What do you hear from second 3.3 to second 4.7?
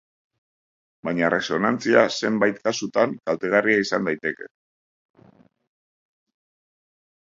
kaltegarria izan daiteke.